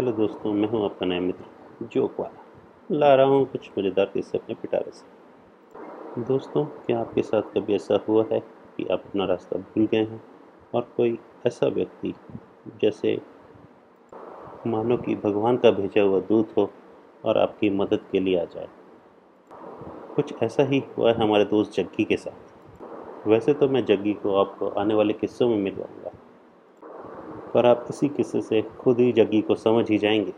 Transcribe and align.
Hello 0.00 0.12
दोस्तों, 0.12 0.52
मैं 0.52 0.68
हूँ 0.68 0.84
आपका 0.84 1.06
नया 1.06 1.20
मित्र 1.20 1.86
जोक 1.86 2.20
वाला 2.20 2.96
ला 2.96 3.14
रहा 3.14 3.26
हूँ 3.26 3.44
कुछ 3.46 3.70
मज़ेदार 3.78 4.06
किस्से 4.06 4.38
अपने 4.38 4.54
पिटारे 4.54 4.90
से। 4.90 6.22
दोस्तों, 6.22 6.64
क्या 6.64 7.00
आपके 7.00 7.22
साथ 7.22 7.42
कभी 7.42 7.74
ऐसा 7.74 8.04
हुआ 8.08 8.24
है 8.32 8.40
कि 8.40 8.84
आप 8.84 9.02
अपना 9.06 9.24
रास्ता 9.24 9.58
भूल 9.58 9.86
गए 9.86 9.98
हैं? 9.98 10.22
और 10.74 10.92
कोई 10.96 11.18
ऐसा 11.46 11.66
व्यक्ति, 11.66 12.14
जैसे 12.80 13.20
मानो 14.66 14.96
कि 14.96 15.14
भगवान 15.14 15.56
का 15.56 15.70
भेजा 15.70 16.02
हुआ 16.02 16.20
दूत 16.20 16.54
हो 16.58 16.70
और 17.24 17.38
आपकी 17.38 17.70
मदद 17.70 18.00
के 18.12 18.20
लिए 18.20 18.40
आ 18.40 18.44
जाए? 18.44 18.68
कुछ 20.16 20.34
ऐसा 20.42 20.62
ही 20.62 20.82
हुआ 20.98 21.12
है 21.12 21.16
हमारे 21.16 21.44
दोस्त 21.44 21.72
जग्गी 21.72 22.04
के 22.04 22.16
साथ। 22.16 23.28
वैसे 23.28 23.54
तो 23.54 23.68
मैं 23.68 23.84
जग्गी 23.84 24.12
को 24.12 24.34
आपको 24.34 24.68
आने 24.68 24.94
वाले 24.94 25.12
किस्सों 25.12 25.48
में 25.48 25.56
मिलवाऊँगा। 25.56 26.09
पर 27.54 27.66
आप 27.66 27.86
इसी 27.90 28.08
किस्से 28.08 28.40
से 28.40 28.62
खुद 28.62 28.98
ही 28.98 29.12
जग्गी 29.12 29.40
को 29.40 29.54
समझ 29.54 29.90
ही 29.90 29.98
जाएँगे। 29.98 30.34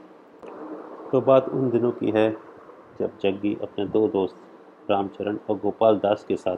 तो 1.13 1.21
बात 1.21 1.49
उन 1.49 1.71
दिनों 1.71 1.93
की 1.93 2.11
है, 2.11 2.37
जब 2.99 3.19
जग्गी 3.19 3.59
अपने 3.63 3.87
दो 3.87 4.09
दोस्त 4.09 4.37
रामचरण 4.91 5.39
और 5.51 5.57
गोपाल 5.57 5.97
दास 5.97 6.25
के 6.25 6.37
साथ 6.37 6.57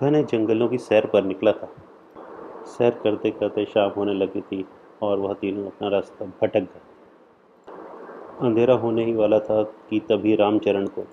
घने 0.00 0.22
जंगलों 0.22 0.68
की 0.68 0.78
सैर 0.78 1.06
पर 1.06 1.24
निकला 1.24 1.52
था। 1.52 1.68
सैर 2.64 2.90
करते 2.90 3.30
करते 3.30 3.64
शाम 3.64 3.90
होने 3.90 4.14
लगी 4.14 4.40
थी 4.40 4.64
और 5.02 5.18
वह 5.18 5.34
तीनों 5.34 5.66
अपना 5.66 5.88
रास्ता 5.88 6.24
भटक 6.24 6.60
गए। 6.60 6.80
अंधेरा 8.40 8.74
होने 8.74 9.04
ही 9.04 9.14
वाला 9.14 9.38
था 9.38 9.62
कि 9.62 10.00
तभी 10.00 10.34
रामचरण 10.36 10.86
को 10.86 11.04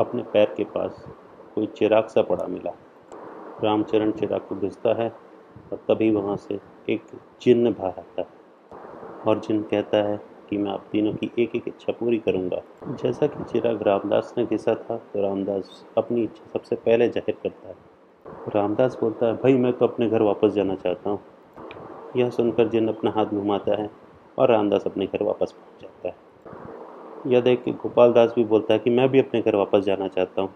अपने 0.00 0.22
पैर 0.22 0.54
के 0.56 0.64
पास 0.64 1.08
कोई 1.54 1.66
चिराग 1.66 2.06
सा 2.06 2.22
पड़ा 2.22 2.46
मिला। 2.46 2.70
रामचरण 3.64 4.10
चिराग 4.10 4.40
को 4.40 4.56
घिसता 4.56 4.94
है 4.94 5.25
और 5.72 5.78
तभी 5.88 6.10
वहाँ 6.10 6.36
से 6.36 6.58
एक 6.88 7.06
जिन्न 7.42 7.72
बाहर 7.72 7.98
आता 7.98 8.22
है। 8.22 8.28
और 9.24 9.40
जिन 9.40 9.62
कहता 9.62 10.02
है 10.08 10.16
कि 10.50 10.58
मैं 10.58 10.70
आप 10.70 10.86
तीनों 10.92 11.12
की 11.12 11.30
एक 11.38 11.54
एक 11.56 11.68
इच्छा 11.68 11.92
पूरी 11.92 12.18
करूँगा। 12.18 12.62
जैसा 12.88 13.26
कि 13.26 13.44
चिराग 13.44 13.82
रामदास 13.82 14.34
ने 14.38 14.44
घिसा 14.46 14.74
था 14.74 14.96
तो 14.96 15.22
रामदास 15.22 15.84
अपनी 15.98 16.24
इच्छा 16.24 16.50
सबसे 16.52 16.76
पहले 16.76 17.08
ज़ाहिर 17.08 17.38
करता 17.42 17.68
है। 17.68 17.74
रामदास 18.46 18.96
बोलता 19.00 19.26
है, 19.26 19.34
भाई, 19.34 19.54
मैं 19.54 19.72
तो 19.72 19.86
अपने 19.86 20.08
घर 20.08 20.22
वापस 20.22 20.52
जाना 20.52 20.74
चाहता 20.74 21.10
हूँ। 21.10 21.20
यह 22.14 22.30
सुनकर 22.30 22.68
जिन 22.68 22.88
अपना 22.88 23.10
हाथ 23.10 23.26
घुमाता 23.26 23.80
है 23.82 23.90
और 24.38 24.50
रामदास 24.50 24.86
अपने 24.86 25.06
घर 25.06 25.22
वापस 25.22 25.52
पहुँच 25.52 25.82
जाता 25.82 26.08
है। 26.08 26.14
यह 27.24 27.40
देख 27.40 27.62
के 27.64 27.72
गोपाल 27.72 28.12
दास 28.12 28.32
भी 28.36 28.44
बोलता 28.44 28.72
है 28.74 28.78
कि 28.78 28.90
मैं 28.90 29.08
भी 29.08 29.18
अपने 29.18 29.40
घर 29.42 29.54
वापस 29.56 29.84
जाना 29.84 30.08
चाहता 30.08 30.42
हूँ। 30.42 30.54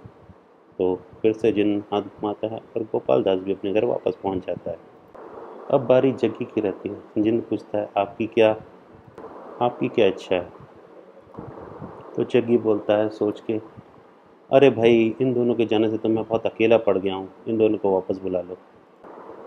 तो 0.81 1.01
फिर 1.23 1.33
से 1.33 1.53
जिन 1.53 1.85
हाथ 1.93 2.03
घुमाता 2.03 2.47
है 2.47 2.57
और 2.57 2.83
गोपाल 2.83 3.23
दास 3.23 3.39
भी 3.39 3.53
अपने 3.53 3.73
घर 3.73 3.85
वापस 3.85 4.15
पहुँच 4.23 4.47
जाता 4.47 4.71
है। 4.71 4.79
अब 5.71 5.87
बारी 5.87 6.13
जग्गी 6.13 6.45
की 6.45 6.61
रहती 6.61 6.89
है। 6.89 7.23
जिन 7.23 7.41
पूछता 7.41 7.79
है, 7.79 7.91
आपकी 7.97 8.27
क्या 8.27 8.51
आपकी 9.63 9.89
क्या 9.89 10.07
इच्छा 10.07 10.35
है? 10.35 10.49
तो 12.17 12.25
जग्गी 12.25 12.59
बोलता 12.59 12.97
है 12.97 13.09
सोच 13.09 13.41
के, 13.41 13.61
अरे 14.53 14.71
भाई, 14.71 15.17
इन 15.21 15.35
दोनों 15.35 15.55
के 15.55 15.67
जाने 15.67 15.91
से 15.91 15.99
तो 15.99 16.09
मैं 16.09 16.25
बहुत 16.25 16.47
अकेला 16.47 16.79
पड़ 16.79 16.99
गया 16.99 17.15
हूँ। 17.15 17.29
इन 17.49 17.59
दोनों 17.59 17.79
को 17.79 17.91
वापस 17.91 18.19
बुला 18.19 18.41
लो। 18.41 18.57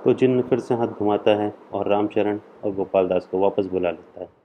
तो 0.05 0.13
जिन 0.13 0.41
फिर 0.41 0.59
से 0.59 0.75
हाथ 0.75 0.87
घुमाता 0.87 1.31
है 1.31 1.53
और 1.73 1.87
रामचरण 1.87 2.39
और 2.63 2.71
गोपाल 2.71 3.07
दास 3.07 3.25
को 3.25 3.39
वापस 3.39 3.65
बुला 3.65 3.91
लेता 3.91 4.21
है। 4.21 4.42